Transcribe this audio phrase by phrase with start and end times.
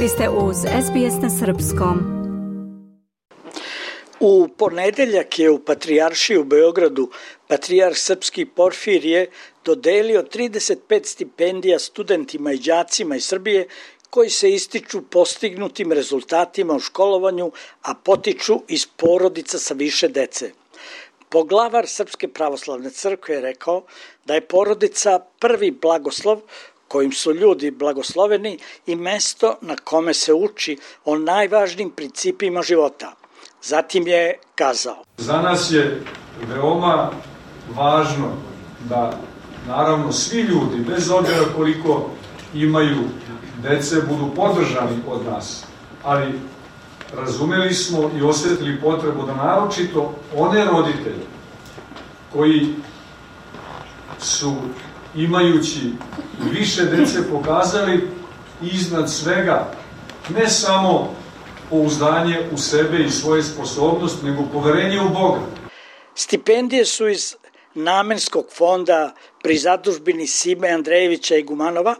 [0.00, 1.98] Vi ste uz SBS na Srpskom.
[4.20, 7.10] U ponedeljak je u Patrijaršiji u Beogradu
[7.48, 9.30] Patrijarh Srpski Porfirije
[9.64, 13.68] dodelio 35 stipendija studentima i đacima iz Srbije
[14.10, 20.50] koji se ističu postignutim rezultatima u školovanju, a potiču iz porodica sa više dece.
[21.28, 23.84] Poglavar Srpske pravoslavne crkve je rekao
[24.24, 26.40] da je porodica prvi blagoslov
[26.96, 33.12] kojim su ljudi blagosloveni i mesto na kome se uči o najvažnijim principima života.
[33.62, 35.04] Zatim je kazao.
[35.16, 36.02] Za nas je
[36.48, 37.10] veoma
[37.74, 38.32] važno
[38.88, 39.20] da
[39.68, 42.10] naravno svi ljudi, bez obzira koliko
[42.54, 43.04] imaju
[43.62, 45.64] dece, budu podržani od nas.
[46.02, 46.32] Ali
[47.16, 51.26] razumeli smo i osjetili potrebu da naročito one roditelje
[52.32, 52.74] koji
[54.18, 54.54] su
[55.16, 55.92] imajući
[56.52, 58.08] više dece pokazali
[58.62, 59.72] iznad svega
[60.28, 61.14] ne samo
[61.70, 65.40] pouzdanje u sebe i svoje sposobnosti, nego poverenje u Boga.
[66.14, 67.36] Stipendije su iz
[67.74, 71.94] namenskog fonda pri zadužbini Sime Andrejevića i Gumanova,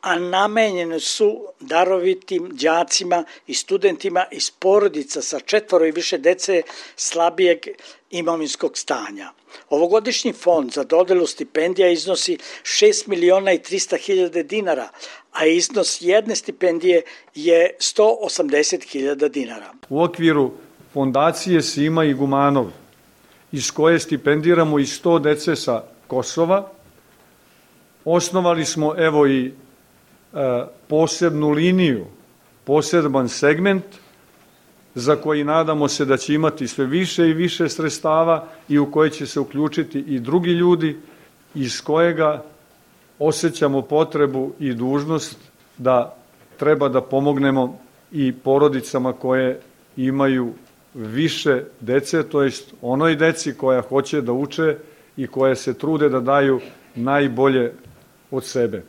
[0.00, 6.62] a namenjene su darovitim đacima i studentima iz porodica sa četvoro i više dece
[6.96, 7.58] slabijeg
[8.10, 9.32] imovinskog stanja.
[9.68, 14.88] Ovogodišnji fond za dodelu stipendija iznosi 6 miliona i 300 hiljade dinara,
[15.32, 17.02] a iznos jedne stipendije
[17.34, 19.72] je 180 hiljada dinara.
[19.88, 20.50] U okviru
[20.92, 22.70] fondacije Sima i Gumanov,
[23.52, 26.70] iz koje stipendiramo i 100 dece sa Kosova,
[28.04, 29.52] osnovali smo evo i
[30.88, 32.06] posebnu liniju,
[32.64, 33.84] poseban segment–
[34.94, 39.10] za koji nadamo se da će imati sve više i više sredstava i u koje
[39.10, 40.96] će se uključiti i drugi ljudi
[41.54, 42.44] iz kojega
[43.18, 45.38] osjećamo potrebu i dužnost
[45.78, 46.16] da
[46.58, 47.78] treba da pomognemo
[48.12, 49.60] i porodicama koje
[49.96, 50.52] imaju
[50.94, 54.76] više dece, to jest onoj deci koja hoće da uče
[55.16, 56.60] i koje se trude da daju
[56.94, 57.72] najbolje
[58.30, 58.82] od sebe.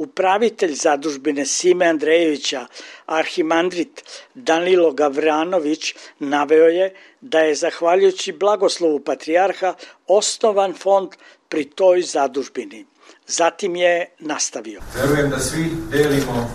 [0.00, 2.66] Upravitelj zadužbine Sime Andrejevića,
[3.06, 4.02] arhimandrit
[4.34, 9.74] Danilo Gavranović, naveo je da je zahvaljujući blagoslovu patrijarha
[10.06, 11.08] osnovan fond
[11.48, 12.86] pri toj zadužbini.
[13.26, 14.80] Zatim je nastavio.
[14.94, 16.50] Verujem da svi delimo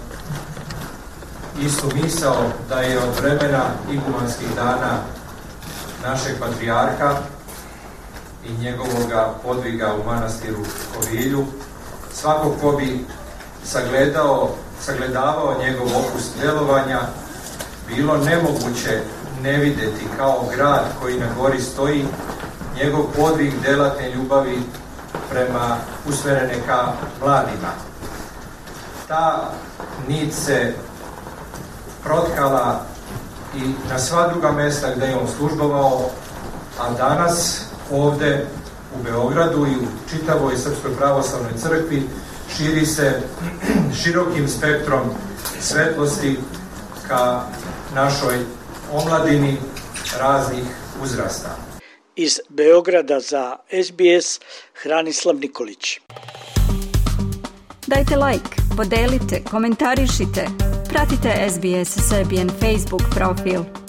[1.65, 5.03] istu misao da je od vremena igumanskih dana
[6.03, 7.17] našeg patrijarha
[8.49, 11.45] i njegovoga podviga u manastiru Kovilju
[12.13, 12.99] svako ko bi
[13.65, 14.49] sagledao,
[14.81, 16.99] sagledavao njegov opus delovanja,
[17.87, 19.01] bilo nemoguće
[19.41, 22.05] ne videti kao grad koji na gori stoji,
[22.75, 24.59] njegov podvig delatne ljubavi
[25.29, 25.77] prema
[26.09, 27.71] usmerene ka mladima.
[29.07, 29.51] Ta
[30.07, 30.73] nit se
[32.03, 32.81] protkala
[33.55, 33.59] i
[33.89, 36.01] na sva druga mesta gde je on službovao,
[36.79, 37.61] a danas
[37.91, 38.45] ovde
[38.99, 42.09] u Beogradu i u čitavoj Srpskoj pravoslavnoj crkvi
[42.57, 43.21] širi se
[44.03, 45.09] širokim spektrom
[45.59, 46.37] svetlosti
[47.07, 47.43] ka
[47.95, 48.35] našoj
[48.91, 49.57] omladini
[50.19, 50.63] raznih
[51.03, 51.57] uzrasta.
[52.15, 54.39] Iz Beograda za SBS
[54.73, 55.99] Hranislav Nikolić.
[57.87, 60.47] Dajte like, podelite, komentarišite,
[60.89, 63.84] pratite SBS Serbian Facebook profil.